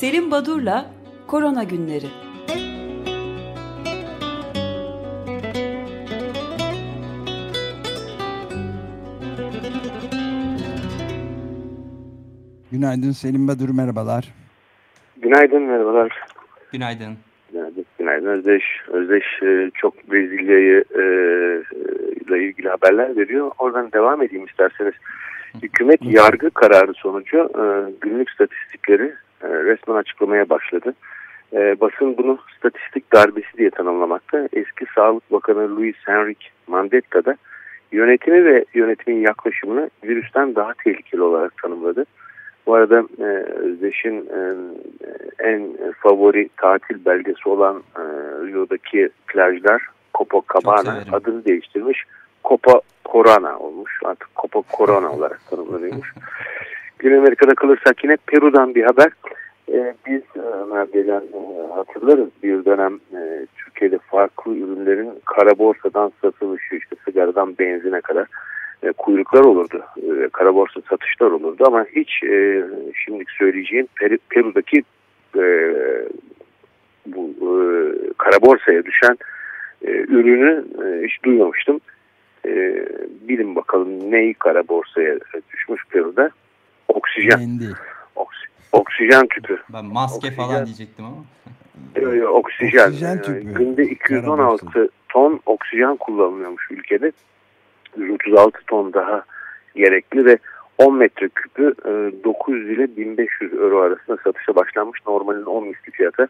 Selim 0.00 0.30
Badur'la 0.30 0.90
Korona 1.26 1.62
Günleri. 1.62 2.06
Günaydın 12.72 13.10
Selim 13.10 13.48
Badur, 13.48 13.68
merhabalar. 13.68 14.34
Günaydın, 15.22 15.62
merhabalar. 15.62 16.12
Günaydın. 16.72 17.16
Günaydın, 17.52 17.84
günaydın 17.98 18.26
Özdeş. 18.26 18.62
Özdeş 18.88 19.24
e, 19.42 19.70
çok 19.74 20.12
Brezilya'yı 20.12 20.84
e, 20.94 21.02
ile 22.26 22.44
ilgili 22.44 22.68
haberler 22.68 23.16
veriyor. 23.16 23.50
Oradan 23.58 23.92
devam 23.92 24.22
edeyim 24.22 24.46
isterseniz. 24.46 24.94
Hükümet 25.62 26.02
yargı 26.02 26.50
kararı 26.50 26.94
sonucu 26.94 27.38
e, 27.38 27.64
günlük 28.00 28.30
statistikleri 28.30 29.14
resmen 29.42 29.94
açıklamaya 29.94 30.48
başladı. 30.48 30.94
Basın 31.52 32.16
bunu 32.18 32.38
statistik 32.58 33.12
darbesi 33.12 33.58
diye 33.58 33.70
tanımlamakta. 33.70 34.48
Eski 34.52 34.86
Sağlık 34.94 35.32
Bakanı 35.32 35.76
Luis 35.76 35.96
Henrique 36.04 36.48
Mandetta 36.66 37.24
da 37.24 37.36
yönetimi 37.92 38.44
ve 38.44 38.64
yönetimin 38.74 39.20
yaklaşımını 39.20 39.90
virüsten 40.04 40.54
daha 40.54 40.72
tehlikeli 40.84 41.22
olarak 41.22 41.62
tanımladı. 41.62 42.04
Bu 42.66 42.74
arada 42.74 43.04
e, 43.18 43.24
Özdeş'in 43.52 44.16
e, 44.16 44.54
en 45.38 45.76
favori 46.02 46.48
tatil 46.56 47.04
belgesi 47.04 47.48
olan 47.48 47.82
e, 47.98 48.02
Rio'daki 48.46 49.10
plajlar 49.26 49.82
Copacabana 50.14 51.02
adını 51.12 51.44
değiştirmiş. 51.44 52.04
Copa 52.44 52.80
Corona 53.12 53.58
olmuş. 53.58 54.00
Artık 54.04 54.28
Copa 54.36 54.76
Corona 54.76 55.12
olarak 55.16 55.40
tanımlanıyormuş. 55.50 56.12
Güney 57.06 57.18
Amerika'da 57.18 57.54
kalırsak 57.54 58.04
yine 58.04 58.16
Peru'dan 58.26 58.74
bir 58.74 58.84
haber. 58.84 59.12
Ee, 59.72 59.94
biz 60.06 60.22
Merve'den 60.70 61.22
e, 61.22 61.72
hatırlarız 61.74 62.28
bir 62.42 62.64
dönem 62.64 62.94
e, 62.94 63.46
Türkiye'de 63.56 63.98
farklı 63.98 64.56
ürünlerin 64.56 65.10
kara 65.24 65.58
borsadan 65.58 66.12
satılışı 66.22 66.74
işte 66.74 66.96
sigaradan 67.04 67.58
benzine 67.58 68.00
kadar 68.00 68.26
e, 68.82 68.92
kuyruklar 68.92 69.40
olurdu. 69.40 69.84
E, 69.96 70.28
kara 70.32 70.54
borsa 70.54 70.80
satışlar 70.90 71.30
olurdu 71.30 71.64
ama 71.66 71.84
hiç 71.96 72.22
e, 72.22 72.64
şimdiki 73.04 73.32
söyleyeceğim 73.38 73.86
Peru, 74.00 74.16
Peru'daki 74.30 74.82
e, 75.36 75.44
bu 77.06 77.30
e, 77.40 77.52
kara 78.18 78.42
borsaya 78.42 78.84
düşen 78.84 79.16
e, 79.82 79.90
ürünü 79.90 80.64
e, 80.84 81.06
hiç 81.06 81.24
duymamıştım. 81.24 81.80
E, 82.46 82.84
bilin 83.28 83.56
bakalım 83.56 84.12
neyi 84.12 84.34
kara 84.34 84.68
borsaya 84.68 85.18
düşmüş 85.52 85.82
Peru'da? 85.90 86.30
Oksijen. 87.16 87.60
Oks, 88.16 88.36
oksijen 88.72 89.26
tüpü. 89.26 89.58
Ben 89.72 89.84
maske 89.84 90.16
oksijen. 90.16 90.36
falan 90.36 90.66
diyecektim 90.66 91.04
ama. 91.04 91.16
E, 91.96 92.24
oksijen. 92.24 92.88
oksijen 92.88 93.22
tüpü. 93.22 93.54
Günde 93.54 93.84
216 93.84 94.88
ton 95.08 95.40
oksijen 95.46 95.96
kullanılıyormuş 95.96 96.70
ülkede. 96.70 97.12
136 97.96 98.58
ton 98.66 98.92
daha 98.92 99.24
gerekli 99.74 100.24
ve 100.24 100.38
10 100.78 100.96
metreküpü 100.96 101.74
900 102.24 102.68
e, 102.68 102.72
ile 102.72 102.96
1500 102.96 103.52
euro 103.52 103.80
arasında 103.80 104.16
satışa 104.24 104.54
başlanmış. 104.54 105.00
Normalin 105.06 105.44
10 105.44 105.68
misli 105.68 105.90
fiyatı. 105.92 106.28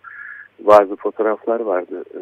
Bazı 0.59 0.97
fotoğraflar 0.97 1.61
vardı 1.61 2.05
e, 2.15 2.21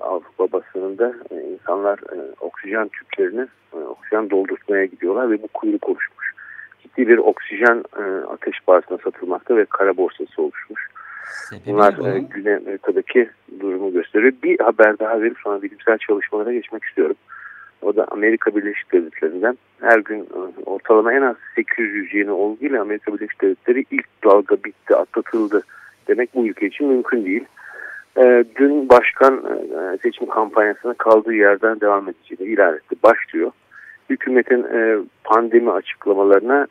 Avrupa 0.00 0.52
basınında. 0.52 1.14
E, 1.30 1.34
insanlar 1.34 1.98
oksijen 2.40 2.88
tüplerini 2.88 3.46
oksijen 3.72 4.30
doldurtmaya 4.30 4.84
gidiyorlar 4.84 5.30
ve 5.30 5.42
bu 5.42 5.48
kuyruk 5.48 5.88
oluşmuş. 5.88 6.23
Ciddi 6.96 7.08
bir 7.08 7.18
oksijen 7.18 7.84
ateş 8.28 8.60
pahasına 8.66 8.98
satılmakta 8.98 9.56
ve 9.56 9.64
kara 9.64 9.96
borsası 9.96 10.42
oluşmuş. 10.42 10.88
Bunlar 11.66 11.92
Güney 12.30 12.54
Amerika'daki 12.54 13.30
durumu 13.60 13.92
gösteriyor. 13.92 14.32
Bir 14.42 14.60
haber 14.60 14.98
daha 14.98 15.20
verip 15.20 15.36
sonra 15.44 15.62
bilimsel 15.62 15.98
çalışmalara 15.98 16.52
geçmek 16.52 16.84
istiyorum. 16.84 17.16
O 17.82 17.96
da 17.96 18.06
Amerika 18.10 18.56
Birleşik 18.56 18.92
Devletleri'nden. 18.92 19.58
Her 19.80 19.98
gün 19.98 20.20
e, 20.20 20.60
ortalama 20.66 21.12
en 21.12 21.22
az 21.22 21.36
800 21.54 22.14
yeni 22.14 22.30
olguyla 22.30 22.82
Amerika 22.82 23.14
Birleşik 23.14 23.42
Devletleri 23.42 23.84
ilk 23.90 24.24
dalga 24.24 24.56
bitti, 24.64 24.96
atlatıldı 24.96 25.62
demek 26.08 26.34
bu 26.34 26.46
ülke 26.46 26.66
için 26.66 26.86
mümkün 26.86 27.24
değil. 27.24 27.44
E, 28.16 28.44
dün 28.56 28.88
başkan 28.88 29.34
e, 29.34 29.98
seçim 30.02 30.26
kampanyasına 30.26 30.94
kaldığı 30.94 31.34
yerden 31.34 31.80
devam 31.80 32.08
edeceğini 32.08 32.52
ilan 32.52 32.74
etti. 32.74 32.96
Başlıyor. 33.02 33.50
Hükümetin 34.10 34.66
pandemi 35.24 35.70
açıklamalarına 35.70 36.66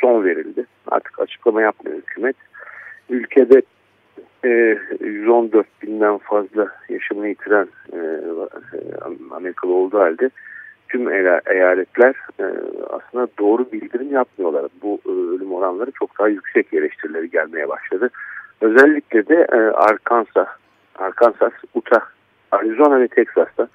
son 0.00 0.24
verildi. 0.24 0.66
Artık 0.86 1.20
açıklama 1.20 1.62
yapmıyor 1.62 1.98
hükümet. 1.98 2.36
Ülkede 3.10 3.62
114 4.44 5.66
binden 5.82 6.18
fazla 6.18 6.68
yaşamını 6.88 7.28
yitiren 7.28 7.68
e, 7.92 7.98
Amerikalı 9.30 9.72
olduğu 9.72 9.98
halde 9.98 10.30
tüm 10.88 11.12
eyaletler 11.46 12.14
e, 12.40 12.44
aslında 12.90 13.28
doğru 13.38 13.72
bildirim 13.72 14.12
yapmıyorlar. 14.12 14.66
Bu 14.82 15.00
e, 15.06 15.10
ölüm 15.10 15.52
oranları 15.52 15.90
çok 15.90 16.18
daha 16.18 16.28
yüksek 16.28 16.74
eleştirileri 16.74 17.30
gelmeye 17.30 17.68
başladı. 17.68 18.10
Özellikle 18.60 19.28
de 19.28 19.46
e, 19.52 19.56
Arkansas, 19.56 20.48
Arkansas, 20.98 21.52
Utah, 21.74 22.06
Arizona 22.50 23.00
ve 23.00 23.08
Texas'ta 23.08 23.68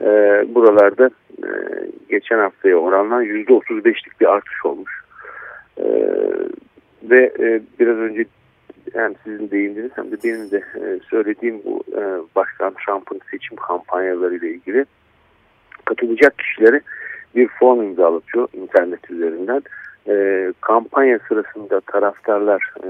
e, 0.00 0.44
buralarda 0.54 1.10
e, 1.44 1.48
geçen 2.08 2.38
haftaya 2.38 2.76
oranla 2.76 3.24
%35'lik 3.24 4.20
bir 4.20 4.26
artış 4.26 4.66
olmuş. 4.66 5.02
E, 5.78 5.84
ve 7.02 7.32
e, 7.38 7.60
biraz 7.80 7.96
önce 7.96 8.24
hem 8.92 9.14
sizin 9.24 9.50
değindiniz 9.50 9.90
hem 9.94 10.10
de 10.10 10.16
benim 10.24 10.50
de 10.50 10.56
e, 10.56 11.00
söylediğim 11.10 11.62
bu 11.64 11.82
e, 11.92 12.02
Başkan 12.36 12.74
Trump'ın 12.74 13.20
seçim 13.30 13.56
kampanyaları 13.56 14.34
ile 14.34 14.50
ilgili 14.50 14.84
katılacak 15.84 16.38
kişilere 16.38 16.80
bir 17.36 17.48
form 17.48 17.82
imzalatıyor 17.82 18.48
internet 18.52 19.10
üzerinden. 19.10 19.62
E, 20.08 20.52
kampanya 20.60 21.18
sırasında 21.28 21.80
taraftarlar 21.80 22.74
e, 22.84 22.88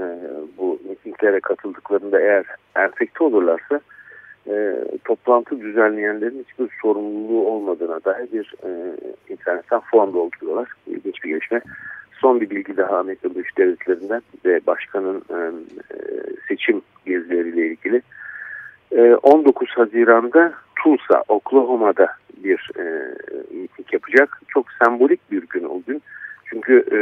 bu 0.57 0.79
mitinglere 0.89 1.39
katıldıklarında 1.39 2.21
eğer 2.21 2.45
enfekte 2.75 3.23
olurlarsa 3.23 3.81
e, 4.47 4.75
toplantı 5.05 5.61
düzenleyenlerin 5.61 6.45
hiçbir 6.49 6.77
sorumluluğu 6.81 7.47
olmadığına 7.47 8.03
dair 8.05 8.31
bir 8.31 8.53
e, 8.63 8.69
internetten 9.33 9.79
form 9.79 10.13
dolduruyorlar. 10.13 10.69
İlginç 10.87 11.23
bir 11.23 11.29
gelişme. 11.29 11.61
Son 12.21 12.41
bir 12.41 12.49
bilgi 12.49 12.77
daha 12.77 12.97
Amerika 12.97 13.29
Birleşik 13.29 13.57
Devletleri'nden 13.57 14.21
ve 14.45 14.59
başkanın 14.67 15.17
e, 15.29 15.37
seçim 16.47 16.81
gezileriyle 17.05 17.67
ilgili. 17.67 18.01
E, 18.91 19.15
19 19.15 19.69
Haziran'da 19.69 20.53
Tulsa, 20.83 21.23
Oklahoma'da 21.27 22.07
bir 22.43 22.71
e, 22.79 22.83
miting 23.51 23.93
yapacak. 23.93 24.41
Çok 24.47 24.65
sembolik 24.83 25.31
bir 25.31 25.47
gün 25.47 25.63
o 25.63 25.81
gün. 25.87 26.01
Çünkü 26.45 26.85
e, 26.91 26.99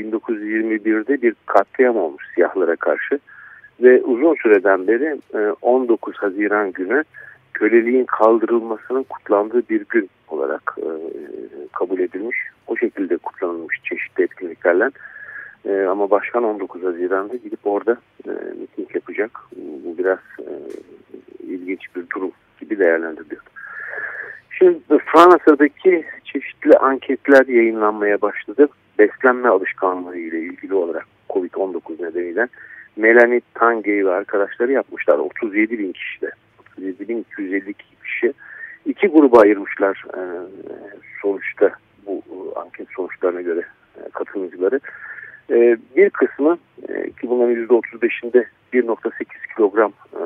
1921'de 0.00 1.22
bir 1.22 1.34
katliam 1.46 1.96
olmuş 1.96 2.24
siyahlara 2.34 2.76
karşı. 2.76 3.18
Ve 3.82 4.02
uzun 4.02 4.34
süreden 4.34 4.86
beri 4.86 5.20
e, 5.34 5.54
19 5.62 6.16
Haziran 6.16 6.72
günü 6.72 7.04
köleliğin 7.54 8.04
kaldırılmasının 8.04 9.02
kutlandığı 9.02 9.68
bir 9.68 9.84
gün 9.88 10.10
olarak 10.28 10.76
e, 10.78 10.88
kabul 11.72 11.98
edilmiş. 11.98 12.38
O 12.66 12.76
şekilde 12.76 13.16
kutlanılmış 13.16 13.80
çeşitli 13.84 14.24
etkinliklerle. 14.24 14.90
E, 15.64 15.82
ama 15.82 16.10
başkan 16.10 16.44
19 16.44 16.82
Haziran'da 16.82 17.36
gidip 17.36 17.60
orada 17.64 17.96
e, 18.26 18.30
miting 18.60 18.94
yapacak. 18.94 19.30
Bu 19.56 19.98
biraz 19.98 20.18
e, 20.38 20.52
ilginç 21.48 21.96
bir 21.96 22.10
durum 22.16 22.32
gibi 22.60 22.78
değerlendiriliyor. 22.78 23.42
Şimdi 24.50 24.78
Fransa'daki 24.88 26.04
çeşitli 26.24 26.78
anketler 26.78 27.46
yayınlanmaya 27.46 28.20
başladı. 28.20 28.68
Beslenme 28.98 29.48
alışkanlığı 29.48 30.16
ile 30.16 30.40
ilgili 30.40 30.74
olarak 30.74 31.04
COVID-19 31.30 32.02
nedeniyle 32.02 32.48
Melanie 32.98 33.40
Tanguy 33.54 34.04
ve 34.04 34.10
arkadaşları 34.10 34.72
yapmışlar. 34.72 35.18
37 35.18 35.78
bin 35.78 35.92
kişide. 35.92 36.30
37 36.60 37.08
bin 37.08 37.18
252 37.18 37.84
kişi. 38.04 38.32
iki 38.86 39.06
gruba 39.06 39.40
ayırmışlar 39.40 40.04
e, 40.14 40.20
sonuçta 41.22 41.70
bu 42.06 42.22
anket 42.56 42.88
sonuçlarına 42.96 43.40
göre 43.40 43.62
e, 43.96 44.10
katılımcıları. 44.12 44.80
E, 45.50 45.76
bir 45.96 46.10
kısmı 46.10 46.58
e, 46.88 47.10
ki 47.10 47.28
bunların 47.28 47.54
%35'inde 47.54 48.44
1.8 48.72 49.24
kilogram 49.56 49.92
e, 50.12 50.22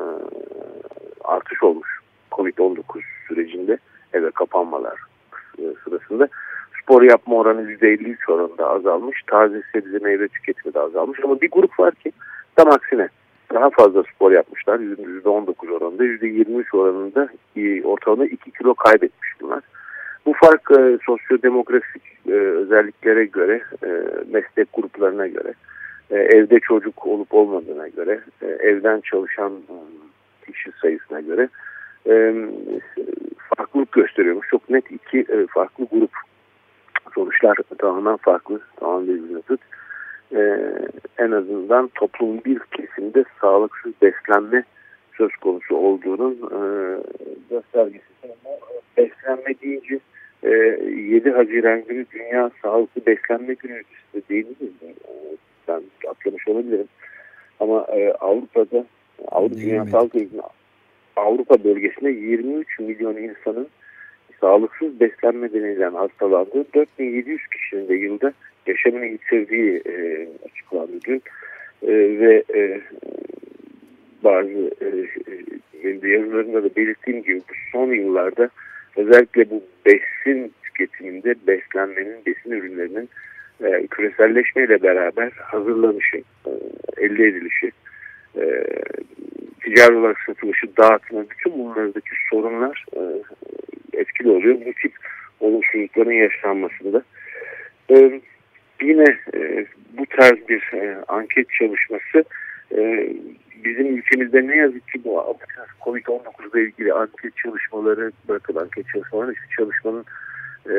artış 1.23 1.63
olmuş 1.63 1.99
COVID-19 2.31 2.83
sürecinde 3.27 3.77
eve 4.13 4.31
kapanmalar 4.31 4.99
e, 5.59 5.63
sırasında. 5.83 6.27
Spor 6.81 7.01
yapma 7.01 7.35
oranı 7.35 7.71
%53 7.71 8.31
oranında 8.31 8.69
azalmış. 8.69 9.23
Taze 9.27 9.61
sebze 9.71 9.97
meyve 9.97 10.27
tüketimi 10.27 10.73
de 10.73 10.79
azalmış. 10.79 11.19
Ama 11.23 11.41
bir 11.41 11.51
grup 11.51 11.79
var 11.79 11.95
ki 11.95 12.11
tam 12.55 12.71
aksine 12.71 13.09
daha 13.53 13.69
fazla 13.69 14.03
spor 14.03 14.31
yapmışlar. 14.31 14.79
%19 14.79 15.71
oranında, 15.71 16.05
%23 16.05 16.77
oranında 16.77 17.29
ortalama 17.83 18.25
2 18.25 18.51
kilo 18.51 18.73
kaybetmiş 18.73 19.29
bunlar. 19.41 19.61
Bu 20.25 20.33
fark 20.33 20.71
e, 20.71 20.97
sosyodemografik 21.05 22.03
e, 22.27 22.31
özelliklere 22.31 23.25
göre, 23.25 23.61
e, 23.85 23.89
meslek 24.31 24.73
gruplarına 24.73 25.27
göre 25.27 25.53
e, 26.11 26.15
evde 26.15 26.59
çocuk 26.59 27.07
olup 27.07 27.33
olmadığına 27.33 27.87
göre, 27.87 28.19
e, 28.41 28.45
evden 28.45 29.01
çalışan 29.01 29.53
e, 29.53 29.75
kişi 30.45 30.71
sayısına 30.81 31.19
göre 31.19 31.49
e, 32.09 32.33
farklılık 33.57 33.91
gösteriyormuş. 33.91 34.47
Çok 34.49 34.69
net 34.69 34.91
iki 34.91 35.19
e, 35.19 35.47
farklı 35.47 35.87
grup. 35.91 36.11
Sonuçlar 37.15 37.57
tamamen 37.77 38.17
farklı, 38.17 38.59
tamamen 38.75 39.07
birbirine 39.07 39.41
zıt. 39.47 39.61
E, 40.33 40.41
en 41.17 41.31
azından 41.31 41.87
toplumun 41.95 42.41
bir 42.45 42.59
kesimde 42.59 43.23
sağlıksız 43.41 43.93
beslenme 44.01 44.63
söz 45.17 45.35
konusu 45.35 45.75
olduğunun 45.75 46.33
e, 46.33 46.61
göstergesi. 47.49 48.05
Beslenme 48.97 49.55
deyince 49.63 49.99
e, 50.43 50.49
7 50.49 51.31
Haziran 51.31 51.83
günü 51.83 52.05
Dünya 52.13 52.51
Sağlıklı 52.61 53.05
Beslenme 53.05 53.53
Günü 53.53 53.81
değil 54.29 54.45
mi? 54.45 54.55
Ben 55.67 55.81
atlamış 56.09 56.47
olabilirim. 56.47 56.87
Ama 57.59 57.85
e, 57.91 58.11
Avrupa'da 58.11 58.85
Avrupa 59.27 59.55
Dünya 59.55 59.85
Sağlık 59.85 60.13
Avrupa 61.15 61.63
bölgesinde 61.63 62.11
23 62.11 62.79
milyon 62.79 63.17
insanın 63.17 63.67
sağlıksız 64.43 64.99
beslenme 64.99 65.53
denilen 65.53 65.93
hastalandığı 65.93 66.73
4700 66.73 67.47
kişinin 67.47 67.87
de 67.87 67.93
yılda 67.93 68.33
yaşamını 68.67 69.05
yitirdiği 69.05 69.81
e, 69.85 70.27
açıklandı 70.45 70.99
dün. 71.07 71.21
E, 71.83 72.19
ve 72.19 72.43
e, 72.55 72.81
bazı 74.23 74.71
e, 74.81 74.87
e, 75.83 76.07
yazılarında 76.07 76.63
da 76.63 76.75
belirttiğim 76.75 77.23
gibi 77.23 77.39
bu 77.39 77.53
son 77.71 77.93
yıllarda 77.93 78.49
özellikle 78.95 79.49
bu 79.49 79.63
besin 79.85 80.53
tüketiminde 80.63 81.35
beslenmenin, 81.47 82.25
besin 82.25 82.51
ürünlerinin 82.51 83.09
e, 83.63 83.87
küreselleşmeyle 83.87 84.83
beraber 84.83 85.31
hazırlanışı, 85.31 86.17
e, 86.17 86.51
elde 86.97 87.27
edilişi, 87.27 87.71
e, 88.37 88.63
ticari 89.63 89.95
olarak 89.95 90.19
satılışı, 90.25 90.77
dağıtımı, 90.77 91.25
bütün 91.29 91.59
bunlardaki 91.59 92.09
sorunlar 92.29 92.85
e, 92.95 93.01
etkili 93.93 94.29
oluyor. 94.29 94.55
Bu 94.55 94.73
tip 94.81 94.93
olumsuzlukların 95.39 96.11
yaşanmasında. 96.11 97.03
E, 97.89 98.21
yine 98.81 99.17
e, 99.33 99.65
bu 99.97 100.05
tarz 100.05 100.47
bir 100.49 100.73
e, 100.73 100.97
anket 101.07 101.47
çalışması 101.59 102.23
e, 102.75 103.09
bizim 103.65 103.97
ülkemizde 103.97 104.47
ne 104.47 104.55
yazık 104.55 104.87
ki 104.87 105.03
bu 105.03 105.37
COVID-19 105.81 106.53
ile 106.53 106.63
ilgili 106.63 106.93
anket 106.93 107.37
çalışmaları 107.37 108.11
bırakın 108.29 108.55
anket 108.55 108.85
çalışmaları 108.93 109.33
işte 109.33 109.45
çalışmanın 109.57 110.05
e, 110.65 110.73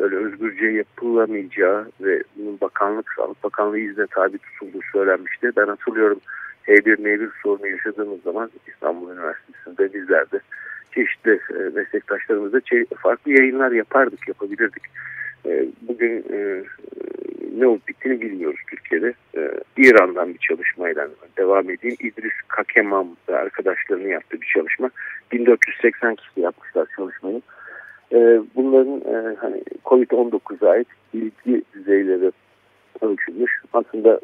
öyle 0.00 0.16
özgürce 0.16 0.66
yapılamayacağı 0.66 1.90
ve 2.00 2.22
bunun 2.36 2.60
bakanlık, 2.60 3.12
Sağlık 3.16 3.44
Bakanlığı 3.44 3.78
izne 3.78 4.06
tabi 4.06 4.38
tutulduğu 4.38 4.80
söylenmişti. 4.92 5.50
Ben 5.56 5.66
hatırlıyorum 5.66 6.20
H1 6.66 6.96
N1 6.96 7.30
sorunu 7.42 7.68
yaşadığımız 7.68 8.22
zaman 8.22 8.50
İstanbul 8.66 9.12
Üniversitesi'nde 9.12 9.94
bizler 9.94 10.30
de 10.30 10.40
çeşitli 10.96 11.40
e, 11.50 11.58
meslektaşlarımızla 11.74 12.60
farklı 12.96 13.32
yayınlar 13.32 13.72
yapardık, 13.72 14.28
yapabilirdik. 14.28 14.82
E, 15.46 15.66
bugün 15.88 16.24
e, 16.32 16.64
ne 17.58 17.66
olup 17.66 17.88
bittiğini 17.88 18.20
bilmiyoruz 18.20 18.60
Türkiye'de. 18.70 19.14
E, 19.36 19.50
İran'dan 19.76 20.34
bir 20.34 20.38
çalışmayla 20.38 21.08
devam 21.38 21.70
edeyim. 21.70 21.96
İdris 22.00 22.32
Kakemam 22.48 23.08
ve 23.28 23.36
arkadaşlarının 23.36 24.08
yaptığı 24.08 24.40
bir 24.40 24.50
çalışma. 24.54 24.90
1480 25.32 26.14
kişi 26.14 26.40
yapmışlar 26.40 26.86
çalışmayı. 26.96 27.42
E, 28.12 28.40
bunların 28.56 29.02
hani 29.36 29.62
COVID-19'a 29.84 30.70
ait 30.70 30.88
bilgi 31.14 31.62
düzeyleri 31.74 32.32
ölçülmüş. 33.00 33.52
Aslında 33.72 34.20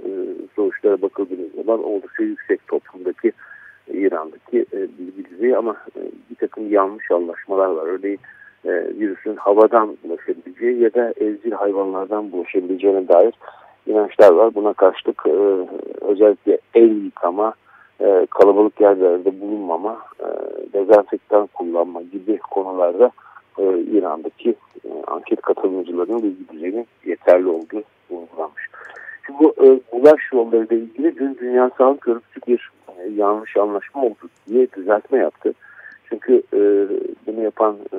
sonuçlara 0.56 1.02
bakıldığınız 1.02 1.52
zaman 1.54 1.84
oldukça 1.84 2.22
yüksek 2.22 2.66
toplumdaki 2.68 3.32
İran'daki 3.92 4.66
e, 4.72 4.78
bilgi 4.98 5.30
düzeyi 5.30 5.56
ama 5.56 5.76
e, 5.96 6.00
bir 6.30 6.36
takım 6.36 6.72
yanlış 6.72 7.10
anlaşmalar 7.10 7.66
var. 7.66 7.86
Örneğin 7.86 8.20
e, 8.64 8.70
virüsün 8.70 9.36
havadan 9.36 9.96
bulaşabileceği 10.04 10.80
ya 10.80 10.94
da 10.94 11.12
evcil 11.20 11.52
hayvanlardan 11.52 12.32
bulaşabileceğine 12.32 13.08
dair 13.08 13.34
inançlar 13.86 14.32
var. 14.32 14.54
Buna 14.54 14.72
karşılık 14.72 15.22
e, 15.26 15.32
özellikle 16.00 16.58
el 16.74 17.04
yıkama, 17.04 17.54
kalabalık 18.30 18.80
yerlerde 18.80 19.40
bulunmama, 19.40 19.98
e, 20.20 20.26
dezenfektan 20.72 21.46
kullanma 21.46 22.02
gibi 22.02 22.38
konularda 22.38 23.10
İran'daki 23.92 24.54
anket 25.06 25.42
katılımcılarının 25.42 26.22
bilgi 26.22 26.48
düzeyinin 26.48 26.86
yeterli 27.04 27.48
olduğu 27.48 27.82
vurgulanmış. 28.10 28.62
Şimdi 29.26 29.38
bu 29.38 29.54
e, 29.64 29.80
bulaş 29.92 30.20
yolları 30.32 30.64
ile 30.64 30.76
ilgili 30.76 31.16
dün 31.16 31.38
Dünya 31.40 31.70
Sağlık 31.78 32.08
Örgütü 32.08 32.40
bir 32.46 32.70
yanlış 33.10 33.56
anlaşma 33.56 34.02
oldu 34.02 34.28
diye 34.48 34.66
düzeltme 34.76 35.18
yaptı. 35.18 35.54
Çünkü 36.08 36.42
e, 36.52 36.60
bunu 37.26 37.42
yapan 37.42 37.76
e, 37.92 37.98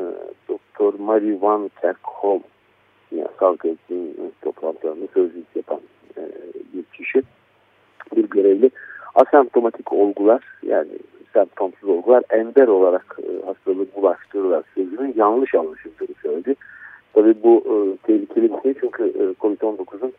Doktor 0.50 0.94
Mary 1.00 1.42
Van 1.42 1.72
Kerkholm 1.82 2.42
Dünya 3.12 3.28
Sağlık 3.40 3.66
Örgütü'nün 3.66 4.34
toplantılarında 4.42 5.08
sözcülük 5.14 5.56
yapan 5.56 5.80
e, 6.18 6.22
bir 6.74 6.84
kişi, 6.84 7.24
bir 8.16 8.30
görevli 8.30 8.70
asemptomatik 9.16 9.94
olgular 9.94 10.44
yani 10.64 10.90
semptomsuz 11.34 11.90
olgular 11.90 12.24
ender 12.30 12.68
olarak 12.68 13.18
e, 13.24 13.46
hastalığı 13.46 13.88
bulaştırırlar 13.96 14.64
sözünün 14.76 15.14
yanlış 15.18 15.56
anlaşıldığını 15.56 16.16
söyledi. 16.22 16.56
Tabii 17.14 17.36
bu 17.44 17.64
e, 17.66 18.08
tehlikeli 18.08 18.52
bir 18.54 18.62
şey 18.62 18.74
çünkü 18.82 19.04
e, 19.04 19.24
COVID-19'un 19.42 20.14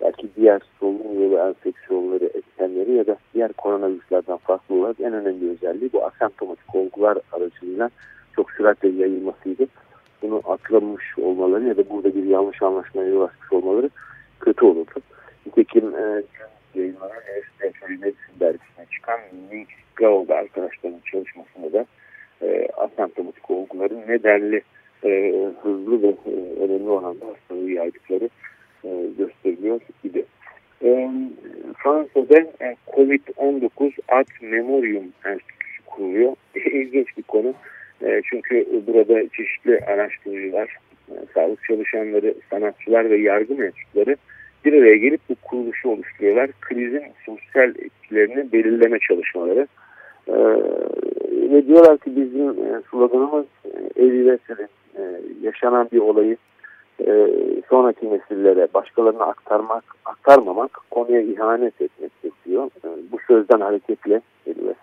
belki 0.00 0.28
diğer 0.36 0.60
solunum 0.80 1.22
yolu 1.22 1.38
enfeksiyonları 1.38 2.24
etkenleri 2.24 2.92
ya 2.92 3.06
da 3.06 3.16
diğer 3.34 3.52
koronavirüslerden 3.52 4.36
farklı 4.36 4.74
olarak 4.74 5.00
en 5.00 5.12
önemli 5.12 5.50
özelliği 5.50 5.92
bu 5.92 6.04
asemptomatik 6.04 6.74
olgular 6.74 7.18
aracılığıyla 7.32 7.90
çok 8.36 8.50
süratle 8.50 8.88
yayılmasıydı. 8.88 9.66
Bunu 10.22 10.42
atlamış 10.44 11.18
olmaları 11.18 11.64
ya 11.64 11.76
da 11.76 11.90
burada 11.90 12.14
bir 12.14 12.24
yanlış 12.24 12.62
anlaşmaya 12.62 13.08
yol 13.08 13.22
açmış 13.22 13.52
olmaları 13.52 13.90
kötü 14.40 14.64
olurdu. 14.64 15.00
Nitekim 15.46 15.94
e, 15.94 16.22
yayınlanan 16.74 17.20
Respiratory 17.36 17.92
Medicine 17.92 18.40
dergisine 18.40 18.86
çıkan 18.90 19.20
Nick 19.52 19.72
Gold 19.96 20.28
arkadaşlarının 20.28 21.00
çalışmasında 21.12 21.72
da 21.72 21.86
e, 22.42 22.68
asemptomatik 22.76 23.50
olguların 23.50 24.00
nedenli 24.08 24.62
e, 25.04 25.34
hızlı 25.62 26.02
ve 26.02 26.08
e, 26.08 26.64
önemli 26.64 26.90
oranda 26.90 27.26
hastalığı 27.26 27.70
yaydıkları. 27.70 28.28
Fransa'da 31.82 32.38
e, 32.38 32.76
COVID-19 32.96 33.92
Ad 34.08 34.26
Memorium 34.40 35.04
Enstitüsü 35.24 35.82
kuruluyor. 35.86 36.32
İlginç 36.54 37.18
bir 37.18 37.22
konu. 37.22 37.54
E, 38.02 38.20
çünkü 38.30 38.66
burada 38.86 39.28
çeşitli 39.28 39.80
araştırıcılar, 39.80 40.76
e, 41.10 41.14
sağlık 41.34 41.64
çalışanları, 41.64 42.34
sanatçılar 42.50 43.10
ve 43.10 43.16
yargı 43.16 43.54
mensupları 43.54 44.16
bir 44.64 44.72
araya 44.72 44.96
gelip 44.96 45.20
bu 45.28 45.34
kuruluşu 45.34 45.88
oluşturuyorlar. 45.88 46.50
Krizin 46.60 47.02
sosyal 47.26 47.70
etkilerini 47.70 48.52
belirleme 48.52 48.98
çalışmaları. 48.98 49.66
E, 50.28 50.34
ve 51.50 51.66
diyorlar 51.66 51.98
ki 51.98 52.16
bizim 52.16 52.54
sloganımız 52.90 53.46
e, 53.64 54.02
evi 54.02 54.38
e, 54.98 55.02
yaşanan 55.42 55.88
bir 55.92 55.98
olayı 55.98 56.36
e, 57.06 57.28
sonraki 57.68 58.10
nesillere 58.10 58.68
başkalarına 58.74 59.24
aktarmak, 59.24 59.84
aktarmamak 60.04 60.80
konuya 60.90 61.20
ihanet 61.20 61.80
etmek 61.80 62.44
diyor. 62.46 62.66
E, 62.84 62.88
bu 63.12 63.18
sözden 63.28 63.60
hareketle 63.60 64.20
Evi 64.46 64.74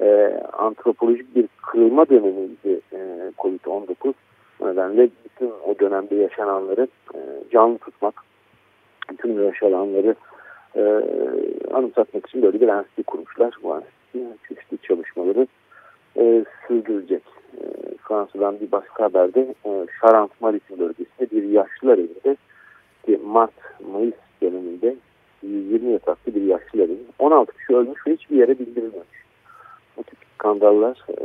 e, 0.00 0.40
antropolojik 0.52 1.36
bir 1.36 1.48
kırılma 1.62 2.08
dönemiydi 2.08 2.80
e, 2.92 2.98
COVID-19. 3.38 4.14
O 4.60 4.68
nedenle 4.68 5.08
bütün 5.24 5.52
o 5.66 5.78
dönemde 5.80 6.14
yaşananları 6.14 6.88
e, 7.14 7.18
canlı 7.52 7.78
tutmak, 7.78 8.14
bütün 9.10 9.42
yaşananları 9.42 10.14
e, 10.76 11.02
anımsatmak 11.74 12.26
için 12.26 12.42
böyle 12.42 12.60
bir 12.60 12.68
enstitü 12.68 13.02
kurmuşlar. 13.02 13.54
Bu 13.62 13.74
enstitü 13.74 14.36
çeşitli 14.48 14.78
çalışmaları 14.78 15.46
e, 16.16 16.44
sürdürecek. 16.68 17.22
E, 17.58 17.62
Fransa'dan 18.08 18.60
bir 18.60 18.72
başka 18.72 19.04
haberde 19.04 19.54
e, 19.64 19.86
Charente 20.00 20.34
Maritim 20.40 20.78
bölgesinde 20.78 20.98
bir 20.98 21.03
yaşlılar 21.48 21.98
evinde 21.98 22.36
ki 23.06 23.20
Mart-Mayıs 23.26 24.14
döneminde 24.42 24.96
120 25.42 25.92
yataklı 25.92 26.34
bir 26.34 26.42
yaşlılar 26.42 26.84
evi. 26.84 27.04
16 27.18 27.52
kişi 27.52 27.76
ölmüş 27.76 28.06
ve 28.06 28.12
hiçbir 28.12 28.36
yere 28.36 28.58
bildirilmemiş. 28.58 29.24
Bu 29.96 30.02
tip 30.02 30.18
skandallar 30.34 31.04
e, 31.08 31.16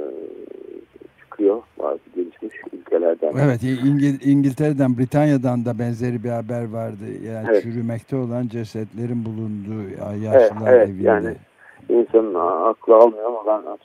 çıkıyor 1.19 1.61
bazı 1.79 1.99
gelişmiş 2.15 2.55
ülkelerden. 2.73 3.33
Evet 3.43 3.63
İngil 3.63 4.31
İngiltere'den 4.31 4.97
Britanya'dan 4.97 5.65
da 5.65 5.79
benzeri 5.79 6.23
bir 6.23 6.29
haber 6.29 6.69
vardı. 6.69 7.05
Yani 7.27 7.47
evet. 7.49 7.63
çürümekte 7.63 8.15
olan 8.15 8.47
cesetlerin 8.47 9.25
bulunduğu 9.25 9.89
yaşlılar 10.23 10.73
evet, 10.73 10.87
evet, 10.87 10.89
evinde. 10.89 11.07
Yani 11.07 11.35
insanın 11.89 12.35
aklı 12.69 12.95
almıyor 12.95 13.25
ama 13.25 13.43
ben 13.47 13.77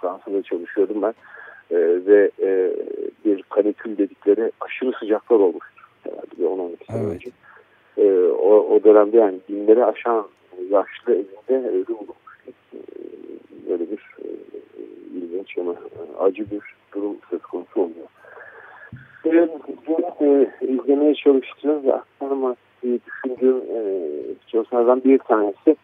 Fransa'da 0.00 0.42
çalışıyordum 0.42 1.02
ben. 1.02 1.14
E, 1.70 1.76
ve 2.06 2.30
e, 2.42 2.72
bir 3.24 3.42
kanikül 3.42 3.98
dedikleri 3.98 4.52
aşırı 4.60 4.92
sıcaklar 5.00 5.36
olmuştu 5.36 5.82
herhalde 6.04 6.38
bir 6.38 6.44
10-12 6.44 6.86
sene 6.86 7.02
evet. 7.02 7.14
önce. 7.14 7.30
e, 7.98 8.30
o, 8.30 8.74
o 8.74 8.84
dönemde 8.84 9.16
yani 9.16 9.38
binleri 9.48 9.84
aşan 9.84 10.26
yaşlı 10.70 11.12
evinde 11.12 11.68
ölü 11.68 11.86
bulunmuş. 11.88 12.16
E, 12.46 12.78
böyle 13.70 13.90
bir 13.90 14.16
e, 14.24 14.28
ilginç 15.14 15.58
ama 15.58 15.74
acı 16.20 16.50
bir 16.50 16.62
durum 16.94 17.16
söz 17.30 17.42
konusu 17.42 17.80
oluyor. 17.80 18.06
E, 19.26 19.48
bunu 19.86 20.06
e, 20.20 20.48
izlemeye 20.66 21.14
çalıştığım 21.14 21.84
ve 21.84 21.94
aktarmak 21.94 22.58
düşündüğüm 22.82 23.56
e, 23.56 24.10
çalışmalardan 24.46 25.04
bir 25.04 25.18
tanesi 25.18 25.76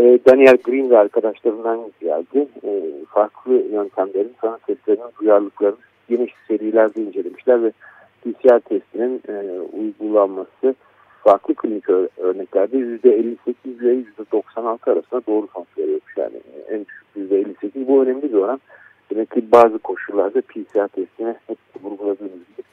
e, 0.00 0.18
Daniel 0.26 0.56
Green 0.56 0.90
ve 0.90 0.98
arkadaşlarından 0.98 1.92
geldi. 2.00 2.48
E, 2.64 2.82
farklı 3.08 3.52
yöntemlerin 3.52 4.34
sanat 4.40 4.60
seslerinin 4.66 5.12
duyarlılıklarını 5.20 5.76
geniş 6.08 6.34
serilerde 6.48 7.02
incelemişler 7.02 7.62
ve 7.62 7.72
PCR 8.24 8.60
testinin 8.60 9.22
e, 9.28 9.60
uygulanması 9.60 10.74
farklı 11.24 11.54
klinik 11.54 11.88
örneklerde 12.16 12.76
%58 12.76 13.54
ile 13.64 14.04
%96 14.32 14.90
arasında 14.92 15.22
doğru 15.26 15.48
sonuç 15.54 15.68
veriyormuş. 15.78 16.16
Yani 16.16 16.40
en 16.68 16.86
düşük 16.86 17.60
%58 17.62 17.88
bu 17.88 18.02
önemli 18.02 18.22
bir 18.22 18.38
oran. 18.38 18.60
Demek 19.10 19.30
ki 19.30 19.52
bazı 19.52 19.78
koşullarda 19.78 20.40
PCR 20.40 20.88
testine 20.88 21.36
hep 21.46 21.58
vurguladığımız 21.82 22.32
gibi 22.32 22.66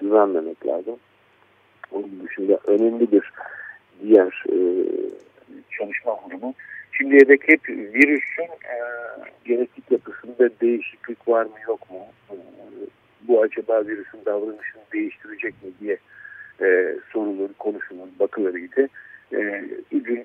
güvenmemek 0.00 0.66
lazım. 0.66 0.96
Onun 1.92 2.10
dışında 2.26 2.58
önemli 2.66 3.12
bir 3.12 3.32
diğer 4.02 4.44
e, 4.48 4.56
çalışma 5.78 6.18
grubu. 6.28 6.54
Şimdiye 6.92 7.28
dek 7.28 7.48
hep 7.48 7.68
virüsün 7.68 8.44
e, 8.44 8.76
genetik 9.44 9.90
yapısında 9.90 10.50
değişiklik 10.60 11.28
var 11.28 11.44
mı 11.44 11.56
yok 11.68 11.90
mu? 11.90 12.06
E, 12.30 12.36
bu 13.28 13.42
acaba 13.42 13.86
virüsün 13.86 14.24
davranışını 14.26 14.82
değiştirecek 14.92 15.54
mi 15.62 15.70
diye 15.80 15.96
e, 16.60 16.96
soruları 17.12 17.52
konuşulur, 17.52 18.08
bakılarıydı. 18.20 18.88
E, 19.32 19.64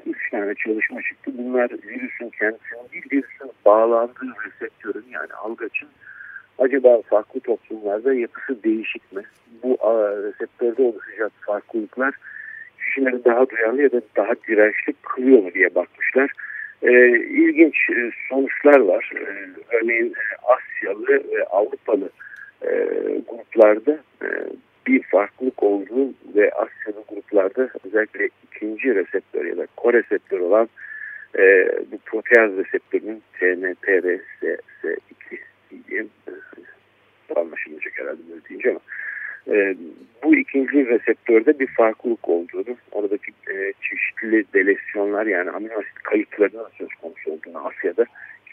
üç 0.05 0.31
tane 0.31 0.55
çalışma 0.55 1.01
çıktı. 1.01 1.31
Bunlar 1.37 1.71
virüsün 1.71 2.29
kendisinin 2.29 2.89
değil, 2.93 3.05
virüsün 3.11 3.51
bağlandığı 3.65 4.33
reseptörün 4.45 5.05
yani 5.11 5.33
algaçın 5.33 5.89
acaba 6.59 7.01
farklı 7.01 7.39
toplumlarda 7.39 8.13
yapısı 8.13 8.63
değişik 8.63 9.11
mi? 9.11 9.23
Bu 9.63 9.77
reseptörde 10.23 10.81
oluşacak 10.81 11.31
farklılıklar 11.41 12.15
kişileri 12.89 13.25
daha 13.25 13.49
duyarlı 13.49 13.81
ya 13.81 13.91
da 13.91 14.01
daha 14.17 14.33
dirençli 14.47 14.93
kılıyor 15.03 15.43
mu 15.43 15.53
diye 15.53 15.75
bakmışlar. 15.75 16.31
E, 16.81 16.91
ilginç 17.19 17.75
e, 17.89 18.11
sonuçlar 18.29 18.79
var. 18.79 19.11
E, 19.15 19.21
örneğin 19.75 20.07
e, 20.07 20.23
Asyalı 20.43 21.07
ve 21.07 21.43
Avrupalı 21.43 22.09
e, 22.61 22.69
gruplarda 23.27 23.99
e, 24.23 24.27
bir 24.87 25.03
farklılık 25.03 25.63
olduğu 25.63 26.13
ve 26.35 26.51
Asyalı 26.51 27.03
gruplarda 27.09 27.69
özellikle 27.85 28.29
ikinci 28.43 28.95
reseptör 28.95 29.45
ya 29.45 29.57
da 29.57 29.67
koreseptör 29.77 30.39
olan 30.39 30.69
e, 31.37 31.71
bu 31.91 31.97
proteaz 32.05 32.57
reseptörünün 32.57 33.23
TNPRS2 33.39 34.99
diye 35.87 36.05
anlaşılmayacak 37.35 37.93
herhalde 37.99 38.19
böyle 38.29 38.41
deyince 38.49 38.69
ama 38.69 38.79
e, 39.47 39.75
bu 40.23 40.35
ikinci 40.35 40.87
reseptörde 40.87 41.59
bir 41.59 41.67
farklılık 41.67 42.29
olduğunu, 42.29 42.77
oradaki 42.91 43.31
e, 43.31 43.73
çeşitli 43.81 44.45
delesyonlar 44.53 45.25
yani 45.25 45.51
amino 45.51 45.73
asit 45.73 46.03
kayıtlarının 46.03 46.67
söz 46.77 46.89
konusu 47.01 47.31
olduğunu 47.31 47.67
Asya'da 47.67 48.05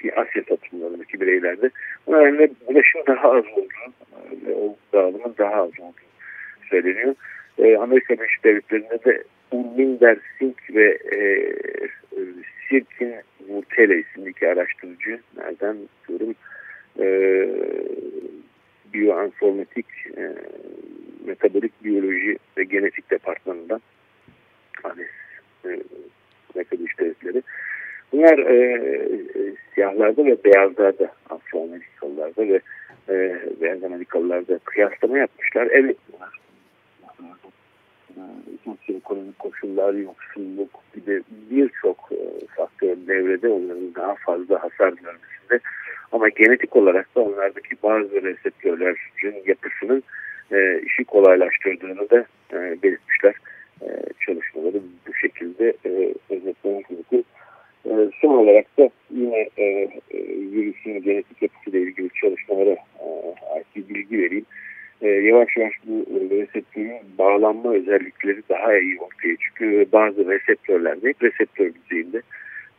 ki 0.03 0.15
Asya 0.15 0.43
toplumlarındaki 0.43 1.21
bireylerde 1.21 1.71
bu 2.07 2.13
nedenle 2.13 2.51
bulaşım 2.69 3.01
daha 3.07 3.31
az 3.31 3.45
olduğunu 3.53 3.93
ve 4.47 4.55
o 4.55 4.77
dağılımın 4.93 5.35
daha 5.39 5.55
az 5.55 5.71
olduğunu 5.79 5.93
söyleniyor. 6.71 7.15
E, 7.59 7.77
Amerika 7.77 8.15
Birleşik 8.15 8.45
Devletleri'nde 8.45 9.05
de 9.05 9.23
Ulminder 9.51 10.17
Sink 10.39 10.75
ve 10.75 10.99
e, 11.13 11.19
Sirkin 12.69 13.15
Vurtele 13.49 13.99
isimli 14.01 14.31
iki 14.31 14.49
araştırıcı 14.49 15.21
nereden 15.37 15.77
diyorum 16.09 16.35
e, 16.99 17.07
bioinformatik 18.95 19.87
e, 20.17 20.35
metabolik 21.27 21.85
biyoloji 21.85 22.39
ve 22.59 22.65
genetik 22.65 23.11
departmanından 23.11 23.81
hani 24.83 25.03
e, 25.65 25.69
Amerika 26.55 26.77
Birleşik 26.77 26.99
Devletleri 26.99 27.43
bunlar 28.13 28.39
e, 28.39 28.57
e, 29.35 29.55
siyahlarda 29.75 30.27
ve 30.27 30.45
beyazlarda 30.45 31.13
Afro-Amerikalılarda 31.31 32.49
ve 32.49 32.61
e, 33.09 33.41
beyaz 33.61 33.85
Amerikalılarda 33.85 34.59
kıyaslama 34.59 35.19
yapmışlar. 35.19 35.69
Evet 35.71 35.97
bunlar 36.13 36.41
sosyoekonomik 38.65 39.39
koşullar, 39.39 39.95
yoksulluk 39.95 40.71
gibi 40.95 41.23
birçok 41.51 42.09
e, 42.13 42.47
faktör 42.57 42.97
devrede 43.07 43.49
onların 43.49 43.95
daha 43.95 44.15
fazla 44.15 44.63
hasar 44.63 44.89
görmesinde 44.89 45.61
ama 46.13 46.29
genetik 46.29 46.77
olarak 46.77 47.15
da 47.17 47.21
onlardaki 47.21 47.77
bazı 47.83 48.23
reseptörlerin 48.23 49.43
yapısının 49.47 50.03
e, 50.53 50.81
işi 50.87 51.05
kolaylaştırdığını 51.05 52.11
da 52.11 52.27
e, 52.53 52.83
belirtmişler. 52.83 53.35
E, 53.83 53.87
çalışmaları 54.27 54.81
bu 55.09 55.15
şekilde 55.15 55.75
e, 55.85 56.15
özetlemek 56.31 56.91
mümkün. 56.91 57.25
E, 57.85 57.93
son 58.21 58.35
olarak 58.35 58.79
da 58.79 58.91
yine 59.11 59.49
e, 59.57 59.65
e, 59.65 59.89
virüsün 60.53 61.03
genetik 61.03 61.43
yapısıyla 61.43 61.79
ilgili 61.79 62.11
çalışmalara 62.21 62.77
e, 63.01 63.07
ait 63.55 63.67
bir 63.77 63.95
bilgi 63.95 64.19
vereyim. 64.19 64.47
E, 65.03 65.09
yavaş 65.09 65.57
yavaş 65.57 65.75
bu 65.85 66.07
reseptörün 66.31 66.93
bağlanma 67.19 67.75
özellikleri 67.75 68.43
daha 68.49 68.79
iyi 68.79 68.99
ortaya 69.01 69.37
çıkıyor 69.37 69.87
bazı 69.93 70.29
reseptörlerde, 70.29 71.15
reseptör 71.23 71.71
düzeyinde 71.75 72.23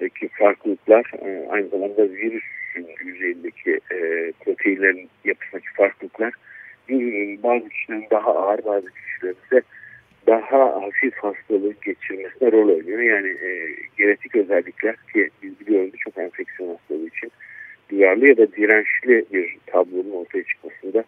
ki 0.05 0.29
farklılıklar 0.39 1.11
e, 1.25 1.47
aynı 1.49 1.67
zamanda 1.67 2.03
virüsün 2.09 2.87
yüzeyindeki 3.05 3.79
e, 3.91 4.31
proteinlerin 4.31 5.09
yapısındaki 5.25 5.67
farklılıklar 5.77 6.33
bazı 7.43 7.69
kişilerin 7.69 8.07
daha 8.11 8.35
ağır 8.35 8.65
bazı 8.65 8.87
kişilerin 8.87 9.37
ise 9.45 9.61
daha 10.27 10.81
hafif 10.81 11.15
hastalığı 11.15 11.73
geçirmesine 11.85 12.51
rol 12.51 12.69
oynuyor. 12.69 12.99
Yani 12.99 13.27
e, 13.27 13.75
genetik 13.97 14.35
özellikler 14.35 14.95
ki 15.13 15.29
biz 15.43 15.59
biliyoruz 15.59 15.91
çok 15.97 16.17
enfeksiyon 16.17 16.69
hastalığı 16.69 17.07
için 17.07 17.31
duyarlı 17.89 18.27
ya 18.27 18.37
da 18.37 18.51
dirençli 18.51 19.25
bir 19.33 19.57
tablonun 19.65 20.11
ortaya 20.11 20.43
çıkmasında 20.43 21.03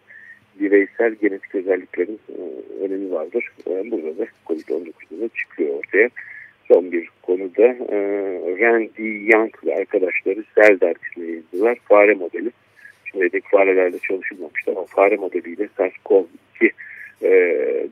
bireysel 0.60 1.14
genetik 1.14 1.54
özelliklerin 1.54 2.20
e, 2.28 2.40
önemi 2.84 3.12
vardır. 3.12 3.52
E, 3.66 3.90
burada 3.90 4.18
da 4.18 4.26
COVID-19'da 4.46 5.28
çıkıyor 5.28 5.74
ortaya. 5.74 6.08
Son 6.68 6.92
bir 6.92 7.08
konuda 7.22 7.62
e, 7.66 7.98
Randy 8.60 9.30
Young 9.32 9.54
ve 9.66 9.76
arkadaşları 9.76 10.44
Cell 10.54 10.80
dergisine 10.80 11.30
yazdılar. 11.30 11.78
Fare 11.88 12.14
modeli 12.14 12.50
Şimdilik 13.12 13.50
farelerde 13.50 13.98
çalışılmamıştı 13.98 14.70
ama 14.70 14.84
fare 14.84 15.16
modeliyle 15.16 15.68
SARS-CoV-2 15.78 16.70
e, 17.22 17.30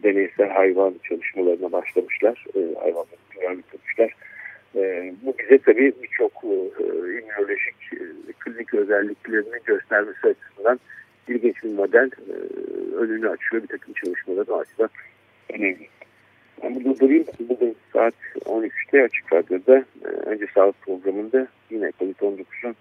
deneysel 0.02 0.48
hayvan 0.48 0.94
çalışmalarına 1.08 1.72
başlamışlar. 1.72 2.44
E, 2.54 2.60
hayvanları 2.80 3.18
duyarlı 3.36 3.62
E, 4.74 5.14
bu 5.22 5.34
bize 5.38 5.58
tabii 5.58 5.92
birçok 6.02 6.32
e, 6.44 6.54
immünolojik 7.18 7.92
e, 7.92 8.32
klinik 8.38 8.74
özelliklerini 8.74 9.58
göstermesi 9.64 10.26
açısından 10.28 10.80
ilginç 11.28 11.64
bir 11.64 11.74
model 11.74 12.10
e, 12.30 12.34
önünü 12.94 13.28
açıyor. 13.28 13.62
Bir 13.62 13.68
takım 13.68 13.94
çalışmaları 13.94 14.54
açıdan 14.54 14.90
önemli. 15.50 15.88
Ben 16.62 16.74
burada 16.74 17.00
durayım. 17.00 17.24
Bugün 17.40 17.76
saat 17.92 18.14
13'te 18.44 19.04
Açık 19.04 19.32
Radyo'da 19.32 19.84
e, 20.04 20.08
önce 20.08 20.46
sağlık 20.54 20.82
programında 20.82 21.48
yine 21.70 21.92
COVID-19'un 22.00 22.76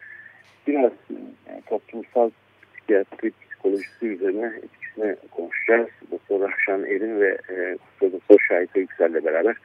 biraz 0.68 0.92
yani 1.10 1.62
toplumsal 1.66 2.30
psikiyatri 2.76 3.32
psikolojisi 3.32 4.08
üzerine 4.08 4.54
etkisine 4.64 5.16
konuşacağız. 5.32 5.90
Doktor 6.12 6.40
Rahşan 6.40 6.86
Erin 6.86 7.20
ve 7.20 7.38
e, 7.50 7.78
Doktor 8.02 8.40
Şahit 8.48 8.76
Yüksel'le 8.76 9.26
beraber 9.26 9.56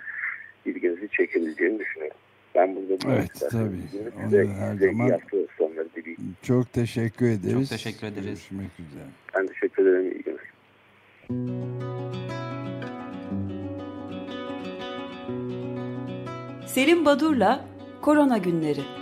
ilginizi 0.64 1.08
çekebileceğini 1.08 1.78
düşünüyorum. 1.78 2.16
Ben 2.54 2.76
burada 2.76 3.12
evet, 3.12 3.30
tabii. 3.50 3.82
Size, 4.24 4.46
her 4.46 4.72
size 4.72 4.86
zaman 4.86 5.20
sonları 5.58 5.88
dileyim. 5.96 6.36
Çok 6.42 6.72
teşekkür 6.72 7.26
ederiz. 7.26 7.68
Çok 7.70 7.78
teşekkür 7.78 8.06
ederiz. 8.06 8.26
Görüşmek 8.26 8.70
üzere. 8.80 9.08
Ben 9.34 9.46
teşekkür 9.46 9.86
ederim. 9.86 10.12
İyi 10.12 10.22
günler. 10.22 10.52
Selim 16.66 17.04
Badur'la 17.04 17.64
Korona 18.02 18.38
Günleri 18.38 19.01